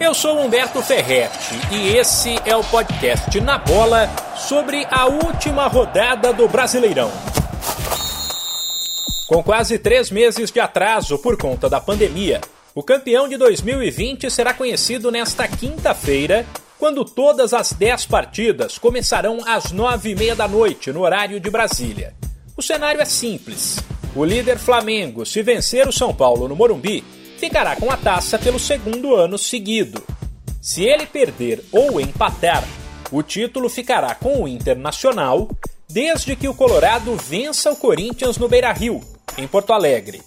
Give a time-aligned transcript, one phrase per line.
[0.00, 6.32] Eu sou Humberto Ferretti e esse é o podcast Na Bola sobre a última rodada
[6.32, 7.12] do Brasileirão.
[9.28, 12.40] Com quase três meses de atraso por conta da pandemia,
[12.74, 16.46] o campeão de 2020 será conhecido nesta quinta-feira,
[16.78, 21.50] quando todas as dez partidas começarão às nove e meia da noite, no horário de
[21.50, 22.14] Brasília.
[22.56, 23.76] O cenário é simples.
[24.16, 27.04] O líder Flamengo, se vencer o São Paulo no Morumbi,
[27.40, 30.04] ficará com a taça pelo segundo ano seguido.
[30.60, 32.62] Se ele perder ou empatar,
[33.10, 35.48] o título ficará com o Internacional,
[35.88, 39.00] desde que o Colorado vença o Corinthians no Beira-Rio,
[39.38, 40.20] em Porto Alegre.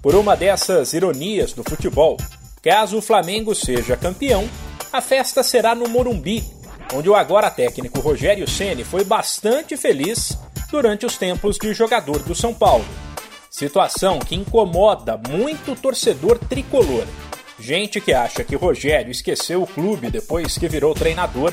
[0.00, 2.16] Por uma dessas ironias do futebol,
[2.62, 4.48] caso o Flamengo seja campeão,
[4.90, 6.42] a festa será no Morumbi,
[6.94, 10.38] onde o agora técnico Rogério Ceni foi bastante feliz
[10.70, 12.86] durante os tempos de jogador do São Paulo.
[13.56, 17.04] Situação que incomoda muito o torcedor tricolor.
[17.56, 21.52] Gente que acha que Rogério esqueceu o clube depois que virou treinador.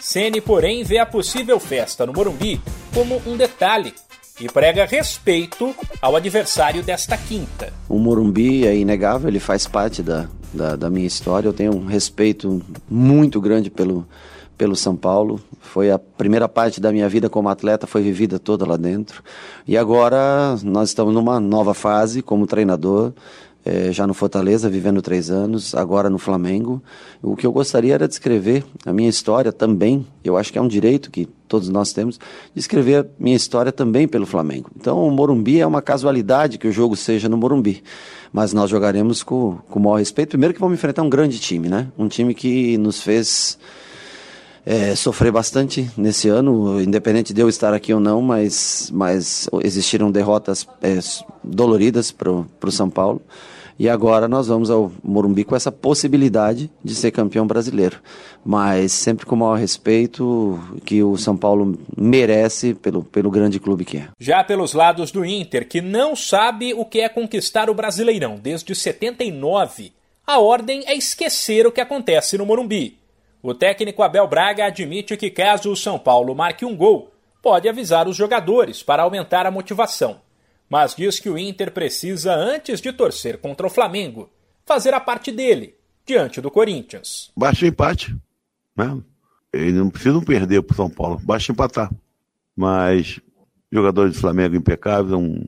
[0.00, 2.58] Ceni, porém, vê a possível festa no Morumbi
[2.94, 3.92] como um detalhe
[4.40, 7.70] e prega respeito ao adversário desta quinta.
[7.86, 11.48] O Morumbi é inegável, ele faz parte da, da, da minha história.
[11.48, 14.08] Eu tenho um respeito muito grande pelo,
[14.56, 15.40] pelo São Paulo.
[15.60, 19.22] Foi a primeira parte da minha vida como atleta, foi vivida toda lá dentro.
[19.66, 23.12] E agora nós estamos numa nova fase como treinador,
[23.66, 26.80] é, já no Fortaleza, vivendo três anos, agora no Flamengo.
[27.20, 30.06] O que eu gostaria era de escrever a minha história também.
[30.22, 32.16] Eu acho que é um direito que todos nós temos
[32.54, 34.70] de escrever a minha história também pelo Flamengo.
[34.78, 37.82] Então, o Morumbi é uma casualidade que o jogo seja no Morumbi.
[38.32, 40.30] Mas nós jogaremos com, com o maior respeito.
[40.30, 41.88] Primeiro que vamos enfrentar um grande time, né?
[41.98, 43.58] Um time que nos fez
[44.66, 50.10] é, sofrer bastante nesse ano, independente de eu estar aqui ou não, mas, mas existiram
[50.10, 50.98] derrotas é,
[51.42, 53.22] doloridas para o São Paulo.
[53.78, 58.00] E agora nós vamos ao Morumbi com essa possibilidade de ser campeão brasileiro.
[58.44, 63.84] Mas sempre com o maior respeito que o São Paulo merece pelo, pelo grande clube
[63.84, 64.08] que é.
[64.18, 68.74] Já pelos lados do Inter, que não sabe o que é conquistar o Brasileirão desde
[68.74, 69.92] 79,
[70.26, 73.05] a ordem é esquecer o que acontece no Morumbi.
[73.46, 78.08] O técnico Abel Braga admite que, caso o São Paulo marque um gol, pode avisar
[78.08, 80.20] os jogadores para aumentar a motivação.
[80.68, 84.28] Mas diz que o Inter precisa, antes de torcer contra o Flamengo,
[84.64, 87.30] fazer a parte dele, diante do Corinthians.
[87.36, 88.16] Baixa empate.
[88.74, 89.00] Né?
[89.52, 91.88] Eles não precisam perder para o São Paulo, basta empatar.
[92.56, 93.20] Mas
[93.70, 95.40] jogadores do Flamengo impecáveis, um,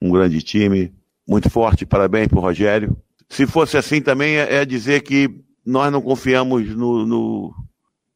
[0.00, 0.90] um grande time,
[1.28, 2.96] muito forte, parabéns para o Rogério.
[3.28, 7.54] Se fosse assim também é, é dizer que nós não confiamos no, no,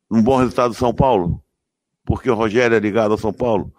[0.08, 1.42] no bom resultado do São Paulo,
[2.04, 3.72] porque o Rogério é ligado ao São Paulo.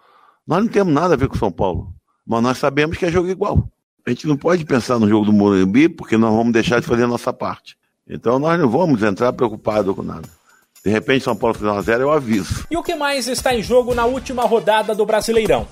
[0.46, 1.94] Nós não temos nada a ver com o São Paulo,
[2.26, 3.66] mas nós sabemos que é jogo igual.
[4.06, 7.04] A gente não pode pensar no jogo do Morumbi, porque nós vamos deixar de fazer
[7.04, 7.76] a nossa parte.
[8.08, 10.28] Então nós não vamos entrar preocupados com nada.
[10.84, 12.66] De repente, São Paulo fizer 1 0 eu aviso.
[12.68, 15.66] E o que mais está em jogo na última rodada do Brasileirão?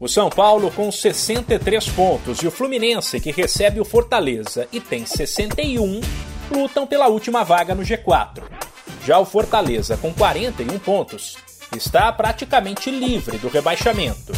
[0.00, 5.04] O São Paulo com 63 pontos e o Fluminense, que recebe o Fortaleza e tem
[5.04, 6.00] 61,
[6.50, 8.42] lutam pela última vaga no G4.
[9.04, 11.36] Já o Fortaleza, com 41 pontos,
[11.76, 14.32] está praticamente livre do rebaixamento.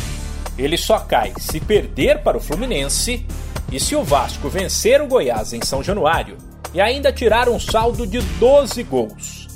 [0.59, 3.27] Ele só cai se perder para o Fluminense
[3.71, 6.39] e se o Vasco vencer o Goiás em São Januário
[6.73, 9.47] e ainda tirar um saldo de 12 gols.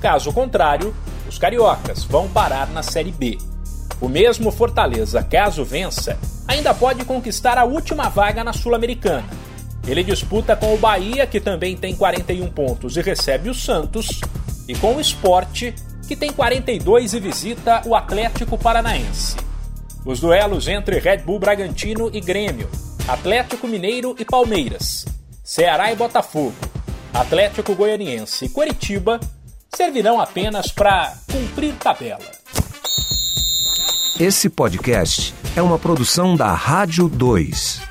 [0.00, 0.94] Caso contrário,
[1.28, 3.38] os cariocas vão parar na Série B.
[4.00, 9.39] O mesmo Fortaleza, caso vença, ainda pode conquistar a última vaga na Sul-Americana
[9.86, 14.20] ele disputa com o Bahia, que também tem 41 pontos e recebe o Santos,
[14.68, 15.72] e com o Sport,
[16.06, 19.36] que tem 42 e visita o Atlético Paranaense.
[20.04, 22.68] Os duelos entre Red Bull Bragantino e Grêmio,
[23.06, 25.04] Atlético Mineiro e Palmeiras,
[25.42, 26.54] Ceará e Botafogo,
[27.12, 29.18] Atlético Goianiense e Coritiba
[29.74, 32.20] servirão apenas para cumprir tabela.
[34.18, 37.89] Esse podcast é uma produção da Rádio 2.